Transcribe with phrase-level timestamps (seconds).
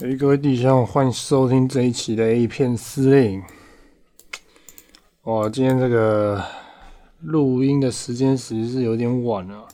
[0.00, 3.42] 诶，各位弟兄，欢迎收听这一期的 A 片司令。
[5.22, 6.40] 哇，今天这个
[7.22, 9.66] 录音的时间其实是有点晚了，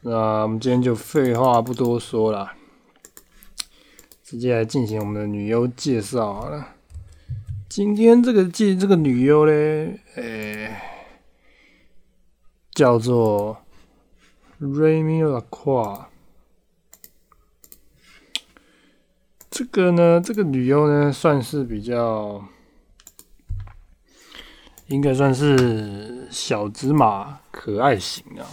[0.00, 2.50] 那我们今天就废话不多说了，
[4.24, 6.74] 直接来进行我们的女优介绍好了。
[7.68, 10.76] 今天这个介这个女优嘞，诶、
[12.72, 13.58] 叫做
[14.60, 16.06] Remy Lacroix。
[19.58, 22.40] 这个呢，这个女优呢，算是比较，
[24.86, 28.46] 应该算是小芝麻可爱型的。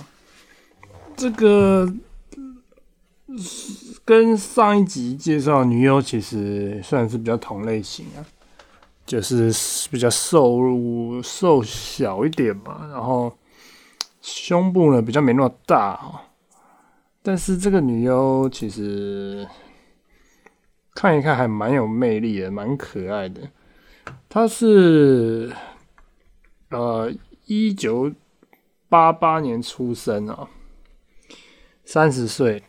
[1.15, 1.88] 这个
[4.03, 8.26] 跟上一集介绍女优其实算是比较同类型啊，
[9.05, 9.53] 就是
[9.91, 10.59] 比较瘦
[11.21, 13.31] 瘦小一点嘛，然后
[14.23, 16.17] 胸部呢比较没那么大哦。
[17.21, 19.48] 但是这个女优其实。
[20.95, 23.41] 看一看还蛮有魅力的，蛮可爱的。
[24.29, 25.52] 她是
[26.70, 27.12] 呃
[27.46, 28.10] 一九
[28.87, 30.48] 八八年出生啊，
[31.84, 32.63] 三十岁。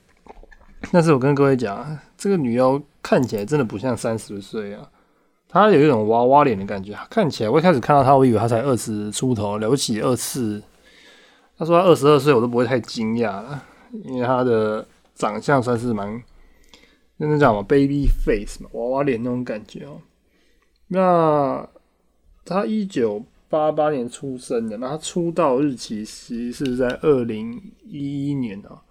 [0.93, 4.91] 但是我跟各位讲，这个女妖看起来真的不像三十岁啊，
[5.49, 6.99] 她有一种娃娃脸的感觉。
[7.09, 10.61] 看起来我一开始看到她，我以为她才二十出头，了不起二次。
[11.57, 13.63] 她说她二十二岁，我都不会太惊讶了，
[14.05, 16.21] 因为她的长相算是蛮。
[17.19, 20.00] 那那叫什么 baby face 嘛，娃娃脸那种感觉哦。
[20.89, 21.69] 那
[22.45, 28.83] 他一九八八年出生的，那他出道日期其实是在二零一一年啊。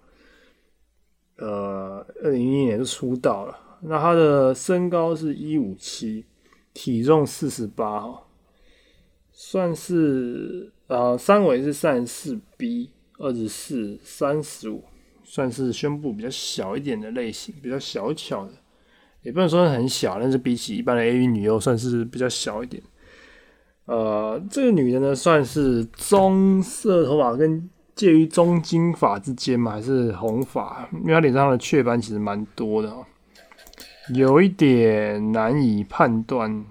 [1.36, 3.58] 呃，二零一一年就出道了。
[3.82, 6.24] 那他的身高是一五七，
[6.72, 8.22] 体重四十八哈，
[9.32, 14.82] 算是呃三围是三十四 B，二十四三十五。
[15.28, 18.52] 算是胸部比较小一点的类型，比较小巧的，
[19.22, 22.80] 也不能说很小，但是比起一般的 AV 女优算是比较小一点。
[23.86, 30.88] 呃，这个女的呢，算是棕色头发，跟介于中金发之间嘛，还是红发？
[30.92, 33.04] 因为她脸上的雀斑其实蛮多的哦，
[34.14, 36.64] 有一点难以判断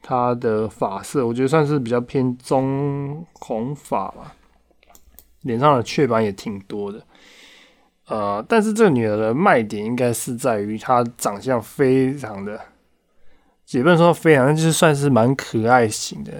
[0.00, 4.36] 她的发色，我觉得算是比较偏棕红发吧，
[5.42, 7.04] 脸上的雀斑也挺多的。
[8.10, 12.60] 呃，但是这个女儿的卖点应该是在于她长相非常的，
[13.70, 16.32] 也不能说非常，就是算是蛮可爱型的，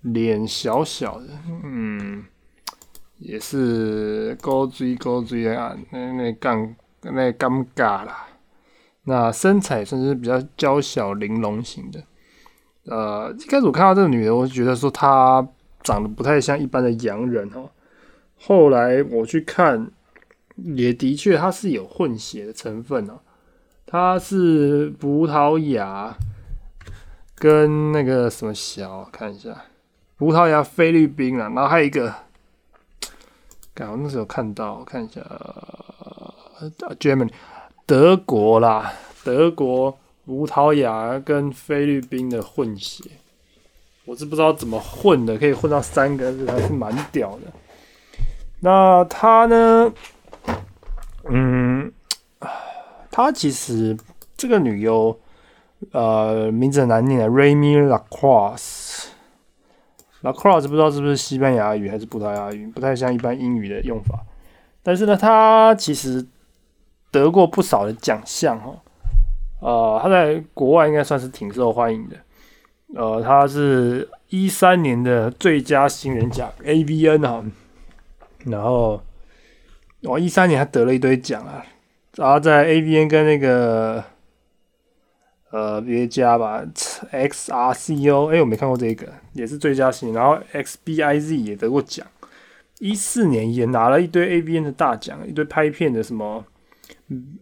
[0.00, 1.28] 脸小小的，
[1.62, 2.24] 嗯，
[3.18, 8.26] 也是高追高追啊，那那尴那尴尬啦。
[9.04, 12.02] 那身材算是比较娇小玲珑型的。
[12.86, 15.46] 呃，一开始我看到这个女的，我就觉得说她
[15.84, 17.70] 长得不太像一般的洋人哦。
[18.40, 19.92] 后来我去看。
[20.56, 23.20] 也的确，它是有混血的成分哦。
[23.86, 26.16] 它是葡萄牙
[27.36, 29.64] 跟那个什么小，看一下，
[30.16, 32.12] 葡萄牙、菲律宾啊，然后还有一个，
[33.72, 35.20] 刚我那时候看到，看一下
[36.98, 37.30] ，Germany，
[37.86, 38.92] 德国啦，
[39.22, 43.04] 德国、葡萄牙跟菲律宾的混血，
[44.04, 47.52] 我是不知道怎么混的，可以混到三个，还是蛮屌的。
[48.60, 49.92] 那他呢？
[51.28, 51.92] 嗯，
[53.10, 53.96] 她其实
[54.36, 55.18] 这个女优，
[55.92, 64.20] 呃，名字很难念的，Remy Lacroix，Lacroix 不知道是不是西班牙语还是葡萄牙语，不太像一般英语的用法。
[64.82, 66.24] 但是呢，她其实
[67.10, 68.76] 得过不少的奖项哈，
[69.60, 72.16] 呃，她在国外应该算是挺受欢迎的。
[72.94, 77.44] 呃，她是一三年的最佳新人奖 AVN 哈，
[78.44, 79.00] 然后。
[80.02, 81.64] 哦，一三年还得了一堆奖啊，
[82.14, 84.04] 然后在 AVN 跟那个
[85.50, 86.62] 呃别家吧
[87.10, 92.06] ，XRCO，哎，我没看过这个，也是最佳新然后 XBIZ 也得过奖，
[92.78, 96.44] 一四年也拿了一堆 AVN 的大奖，一堆拍片的什么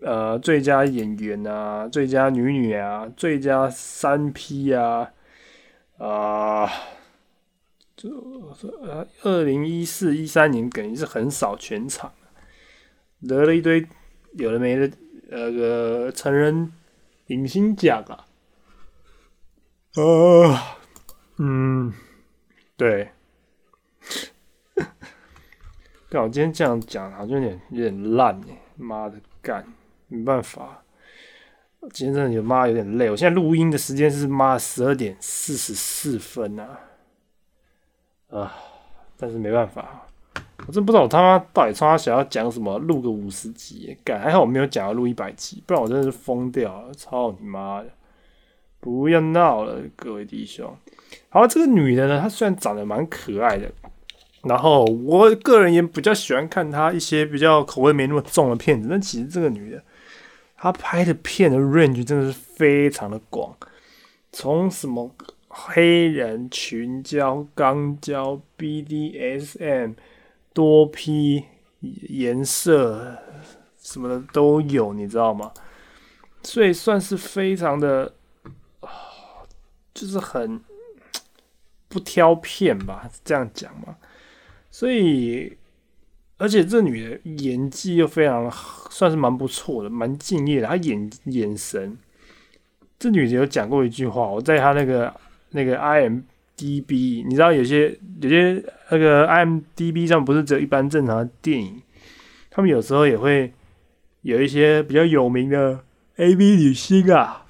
[0.01, 5.11] 呃最佳演员啊，最佳女女啊，最佳三 P 啊，
[5.99, 6.71] 啊。
[7.97, 8.09] 这
[8.83, 12.11] 呃，二零一四一三年等于是很少全场。
[13.27, 13.87] 得了一堆
[14.33, 14.91] 有的没的，
[15.29, 16.73] 那个成人
[17.29, 18.27] 影星奖啊，
[19.95, 20.59] 呃，
[21.39, 21.93] 嗯，
[22.77, 23.11] 对，
[26.09, 29.65] 但我今天这样讲好像有点有点烂哎，妈的干，
[30.09, 30.83] 没办法，
[31.93, 36.79] 今天真的有妈有点累，我现在录音的时间是妈十二点四十四分呐，
[38.29, 38.55] 啊，
[39.17, 40.07] 但是没办法。
[40.67, 47.89] 我真不知道他妈到底从他想要讲什么，录个五十集，干还好我没有讲要录一百集，不然我真的是疯掉了，操你妈的！
[48.81, 50.75] 不要闹了，各位弟兄。
[51.29, 53.71] 好，这个女的呢，她虽然长得蛮可爱的，
[54.43, 59.83] 然后我个人也比较喜欢看她一些比较口味没那么重的片子，但其实这个女的，
[60.57, 63.55] 她拍的片的 range 真的是非常的广，
[64.33, 65.15] 从什么
[65.49, 69.95] 黑人群交、肛交、BDSM。
[70.55, 71.45] 多批
[71.81, 73.19] 颜色
[73.77, 75.53] 什么的都有，你知道吗？
[76.45, 78.15] 所以算是非常的
[79.93, 80.61] 就是很
[81.89, 83.97] 不挑片吧，这样讲嘛。
[84.71, 85.57] 所以，
[86.39, 88.51] 而且这女的演技又非常
[88.91, 90.67] 算是蛮不错的，蛮敬业的。
[90.67, 91.99] 她眼眼神，
[92.99, 95.15] 这女的有讲过一句话，我在她那个
[95.51, 96.21] 那个 I M。
[96.57, 101.83] D B，你知道有些有些那个 I M D B 上不是只有一般正常的电影，
[102.51, 103.53] 他们有时候也会
[104.23, 105.81] 有一些比较有名的
[106.17, 107.45] A V 女星啊，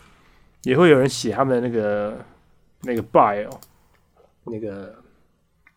[0.62, 2.24] 也会有人写他们的那个
[2.82, 3.50] 那个 bio
[4.44, 4.96] 那个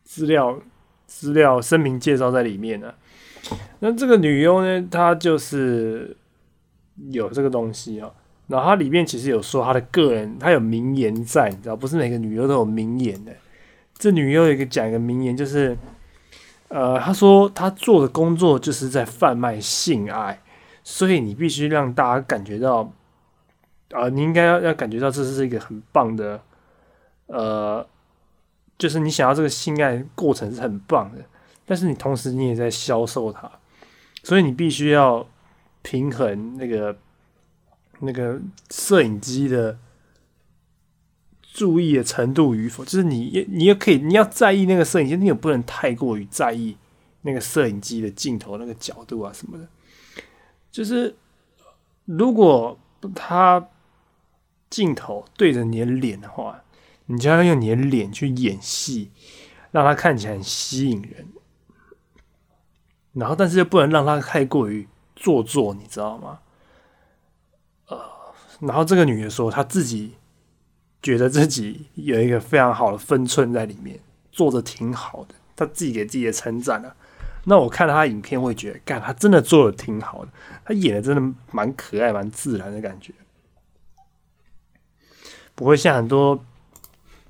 [0.03, 0.61] 资料
[1.05, 2.93] 资料声明介绍在里面呢。
[3.79, 6.15] 那这个女优呢，她就是
[7.09, 8.11] 有这个东西啊。
[8.47, 13.33] 然后它里面其实有说她的个人，她有名言在，你知道，不是每个女优都有名言的。
[13.97, 15.77] 这女优有一个讲一个名言，就是，
[16.69, 20.41] 呃，她说她做的工作就是在贩卖性爱，
[20.81, 22.89] 所以你必须让大家感觉到，
[23.91, 26.41] 啊，你应该要要感觉到这是一个很棒的，
[27.25, 27.85] 呃，
[28.77, 31.25] 就是你想要这个性爱过程是很棒的，
[31.65, 33.51] 但是你同时你也在销售它，
[34.23, 35.27] 所以你必须要
[35.81, 36.95] 平衡那个。
[37.99, 38.39] 那个
[38.69, 39.79] 摄影机的
[41.41, 46.77] 注意的程度与否，就是你你也可以，你要在意那个摄影机，你也不能太过于在意
[47.21, 49.67] 那个摄影机的镜头那个角度啊什么的。
[50.71, 51.15] 就是
[52.05, 52.77] 如果
[53.15, 53.67] 他
[54.69, 56.63] 镜头对着你的脸的话，
[57.05, 59.11] 你就要用你的脸去演戏，
[59.71, 61.27] 让他看起来很吸引人。
[63.13, 66.39] 然后，但是又不能让他太过于做作，你知道吗？
[67.87, 67.99] 呃
[68.59, 70.13] 然后这个女的说，她自己
[71.01, 73.99] 觉得自己有一个非常好的分寸在里面，
[74.31, 76.95] 做的挺好的，她自己给自己的称赞了。
[77.45, 80.31] 那我看她影片会觉得，干，她真的做的挺好的，
[80.65, 83.13] 她演的真的蛮可爱、蛮自然的感觉，
[85.55, 86.43] 不会像很多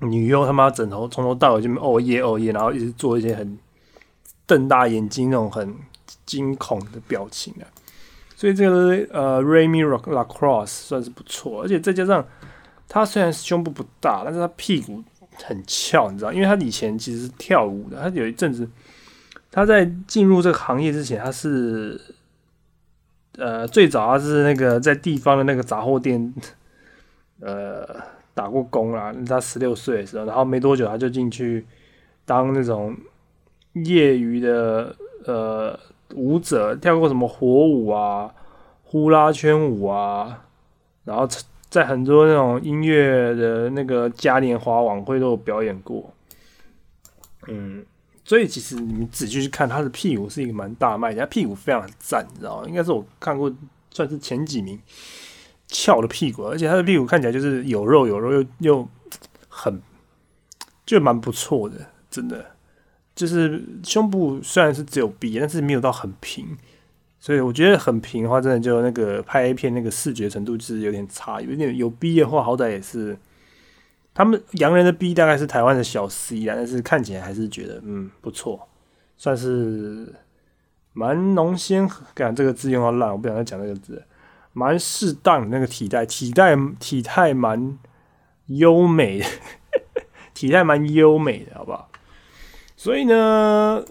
[0.00, 3.58] 女优他妈枕头从头到尾就哦耶哦耶，然后一直做一些很
[4.46, 5.76] 瞪大眼睛那种很
[6.24, 7.68] 惊恐的表情啊。
[8.38, 12.24] 所以这个呃，Remy Lacrosse 算是不错，而且再加上
[12.86, 15.02] 他虽然胸部不大，但是他屁股
[15.42, 16.32] 很翘，你知道？
[16.32, 18.70] 因为他以前其实是跳舞的，他有一阵子
[19.50, 22.00] 他在进入这个行业之前，他是
[23.38, 26.32] 呃最早他是那个在地方的那个杂货店
[27.42, 27.84] 呃
[28.34, 29.12] 打过工啦。
[29.26, 31.66] 他十六岁的时候，然后没多久他就进去
[32.24, 32.96] 当那种
[33.72, 34.94] 业余的
[35.24, 35.76] 呃。
[36.14, 38.32] 舞者跳过什么火舞啊、
[38.84, 40.44] 呼啦圈舞啊，
[41.04, 41.28] 然后
[41.68, 46.12] 在很多那种音乐的那个嘉年华晚会都有表演过。
[47.46, 47.84] 嗯，
[48.24, 52.68] 所以其实你们仔细去看他的屁股是一个蛮大卖，他屁股非常赞，你知道吗？
[52.68, 53.52] 应该是我看过
[53.90, 54.80] 算是前几名
[55.66, 58.88] 翘的屁股，而且他的屁股看起来就是有肉有肉又又
[59.48, 59.80] 很
[60.86, 61.76] 就蛮不错的，
[62.10, 62.44] 真的。
[63.18, 66.56] 就是胸部虽然是只有 B，但是没有到很平，
[67.18, 73.18] 所以我觉得很平的话，真的就那个拍 A 片那个视觉程度就是有点差，有点有 B 的话，好歹也是
[74.14, 78.68] 他们洋人的 B 大概是台湾的小 C 啊，但是看起来还是觉得嗯不错，
[79.16, 80.14] 算是
[80.92, 84.00] 蛮浓鲜，感这个字用到烂，我不想再讲这个字，
[84.52, 87.76] 蛮适当那个体态，体态体态蛮
[88.46, 89.26] 优美的，
[90.34, 91.90] 体态蛮优美的，好不好？
[92.78, 93.84] 所以呢，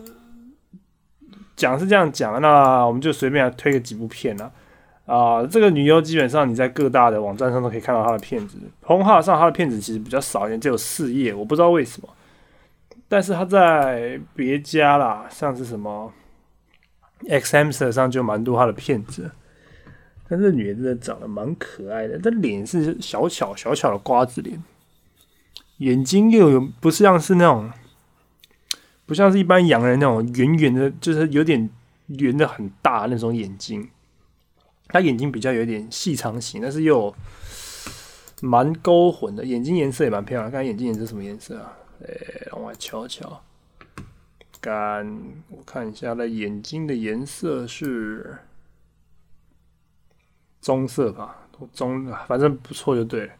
[1.58, 4.50] 讲是这样讲，那我们就随便推个几部片啊。
[5.06, 12.08] 啊，这个女优基本上你在各大的网站上都可以看到她的片子，红号上她的片子其实比较少一点，只有四页，我不知道为什么。
[13.10, 16.14] 但是她在别家啦，像是什么
[17.28, 19.30] X M s 上就蛮多她的片子。
[20.30, 24.64] 但这女的真的长得蛮可爱的，她脸是小巧小巧的瓜子脸，
[25.80, 27.70] 眼睛又有不是像是那种。
[29.08, 31.68] 不像是一般洋人那种圆圆的，就是有点
[32.08, 33.90] 圆的很大那种眼睛。
[34.90, 37.14] 他眼睛比较有点细长型，但是又
[38.42, 39.44] 蛮勾魂的。
[39.44, 41.74] 眼睛颜色也蛮漂亮，看眼睛颜色什么颜色啊？
[42.02, 42.08] 哎，
[42.52, 43.42] 让我瞧瞧。
[44.62, 48.38] 干，我看一下，那眼睛的颜色是
[50.62, 53.34] 棕色吧，棕，反正不错就对了。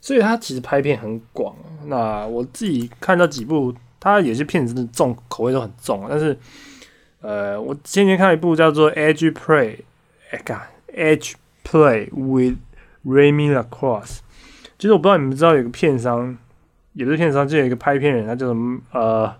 [0.00, 1.54] 所以他其实拍片很广。
[1.86, 6.36] 那我自己看到几部，他有些片子的重口味都很重，但是，
[7.20, 9.76] 呃，我前天看一部叫做《Edge Play》，
[10.32, 10.60] 哎干，
[10.92, 12.56] 《Edge Play with
[13.06, 14.16] Remy Lacrosse》。
[14.76, 16.36] 其实我不知道你们知道有个片商，
[16.94, 18.80] 有的片商就有一个拍片人，他叫什么？
[18.90, 19.32] 呃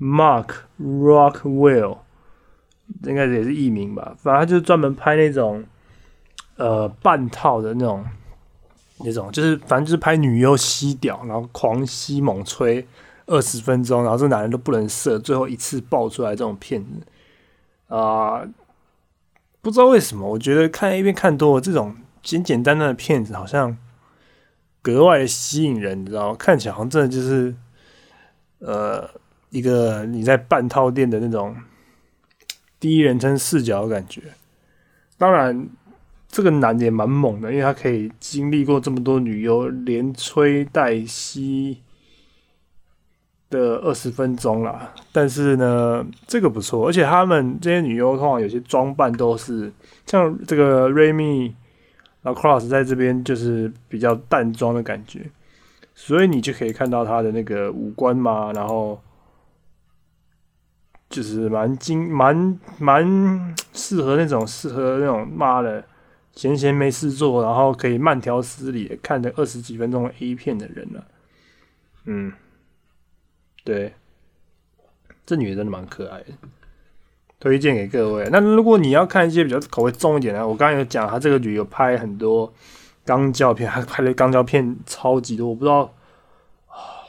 [0.00, 1.98] ，Mark Rockwell，
[3.02, 4.14] 应该也是艺名吧。
[4.22, 5.64] 反正他就是专门拍那种，
[6.56, 8.04] 呃，半套的那种。
[9.00, 12.82] 那种就是反正就是拍女优吸屌，然后狂吸猛吹
[13.26, 18.46] 二十分钟，然后这男人都不能射，最后一次爆出来这种片子啊，
[19.60, 23.76] 不知道为什么，我觉得看一遍看多了，这种简简单单的片子好像
[24.82, 26.36] 格外吸引人，你知道吗？
[26.38, 27.54] 看起来好像真的就是
[28.60, 29.08] 呃
[29.50, 31.56] 一个你在半套店的那种
[32.78, 34.22] 第一人称视角的感觉，
[35.16, 35.68] 当然。
[36.28, 41.80] 这个男的也蛮猛的，因为他可以经历过这么多女优连吹带吸
[43.50, 44.92] 的二十分钟啦。
[45.12, 49.72] 但是呢，这个不错，而且他们这些女优通常有些装扮都是
[50.06, 51.52] 像这个 Remy
[52.22, 55.30] Lacrosse 在这边就是比较淡妆的感觉，
[55.94, 59.00] 所以你就可以看到她的那个五官嘛，然后
[61.08, 65.84] 就是蛮精蛮蛮适合那种适合那种妈的。
[66.38, 71.02] 闲闲没事做，然后可以慢条斯理看着二十几分钟 A 片的人了。
[72.04, 72.30] 嗯，
[73.66, 73.92] 对，
[75.26, 76.26] 这女的真的蛮可爱的，
[77.40, 78.28] 推荐给各位。
[78.30, 82.52] 那如果你要看一些比较口味重一点的，我刚刚有讲，她这个女有拍很多
[83.04, 85.92] 钢胶片， 她拍的钢胶片超级多，我不知道，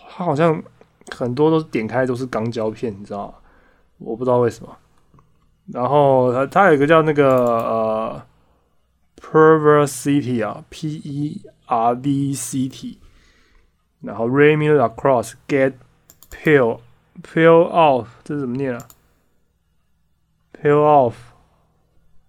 [0.10, 0.62] 她好像
[1.16, 3.34] 很多都是点开都是钢胶片，你知道吗？
[4.00, 4.76] 我不知道为什么。
[5.68, 8.22] 然后她她有一个叫那个呃。
[9.20, 13.00] Perversity 啊，P E R V C T，
[14.02, 15.74] 然后 Remy Lacrosse get
[16.32, 16.80] peel
[17.24, 18.88] peel off，这是怎么念啊
[20.54, 21.14] ？Peel off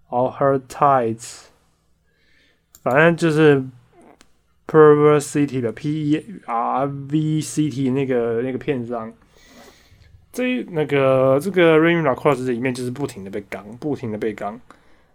[0.09, 1.45] all her tights，
[2.81, 3.63] 反正就是
[4.67, 9.11] Perversity 的 P E R V C T 那个那个片商，
[10.31, 14.59] 这那个这个 Remy Lacrosse 这里面就是不停的被刚，不停的被刚。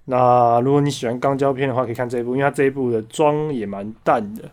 [0.07, 4.51] 那如果你喜欢钢胶片的话，可以看这一部，因为它这一部的妆也蛮淡的，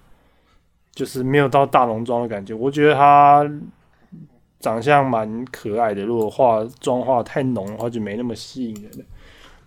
[0.93, 2.53] 就是没有到大浓妆的感觉。
[2.53, 3.43] 我觉得它
[4.61, 9.05] 长相蛮可爱的，如果化妆化太浓的话，就没那么吸引人了。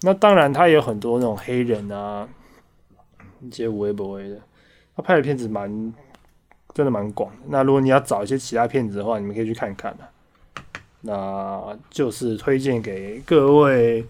[0.03, 2.29] 那当然，他也有很多那种黑人啊，
[3.41, 4.41] 一些微博的，
[4.97, 5.93] 他拍的片子蛮
[6.73, 7.39] 真的蛮广的。
[7.49, 10.05] 那如果你要找一些其他片子的话，你们可以去看看的。
[11.03, 14.07] 那就是推荐给各位。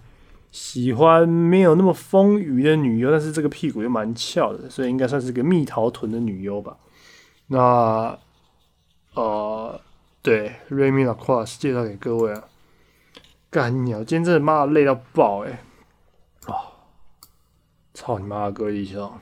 [0.55, 6.76] 喜欢没有那么丰腴的女优，但是这个屁股又蛮翘的，所以应该算是个蜜桃臀的女优吧。
[7.49, 8.17] 那
[9.14, 9.81] 呃，
[10.25, 12.45] 对，Remy Lacrosse 介绍给各位啊。
[13.50, 15.62] 干鸟，今天真的妈累到爆哎！
[16.47, 16.73] 啊，
[17.93, 19.12] 操你妈的，各位弟兄！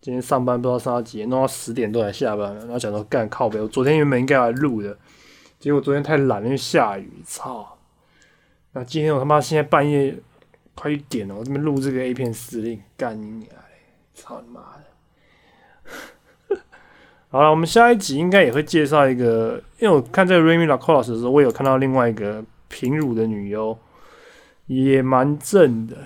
[0.00, 3.60] 今天上班不知道上到几点，弄到十点多才下班，然后想说干靠北。
[3.60, 4.98] 我昨天原本应该来录的，
[5.60, 7.78] 结果昨天太懒了，因为下雨，操！
[8.72, 10.18] 那今天我他妈现在半夜
[10.74, 13.78] 快一点了，我这边录这个 A 片司令，干你娘嘞！
[14.12, 14.84] 操你妈的！
[17.30, 23.78] 好了，我们下一集应该也会介绍一个，因为我看这个 Remy Lacrosse 的时候，我有看到另外一个平乳的女优，
[24.66, 25.96] 也蛮正的，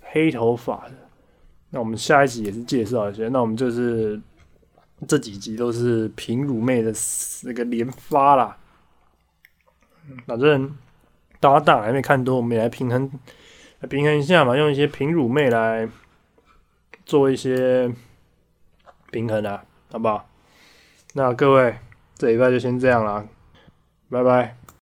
[0.00, 0.94] 黑头发的。
[1.70, 3.28] 那我们下一集也是介绍一下。
[3.28, 4.20] 那我们就是
[5.06, 6.92] 这几集都是平乳妹的
[7.44, 8.56] 那个连发啦，
[10.26, 10.74] 反正。
[11.40, 13.10] 搭档还没看多，我们也来平衡，
[13.80, 15.88] 来平衡一下嘛，用一些平乳妹来
[17.04, 17.92] 做一些
[19.10, 20.30] 平衡啊，好不好？
[21.14, 21.76] 那各位，
[22.16, 23.24] 这礼拜就先这样啦，
[24.08, 24.56] 拜拜。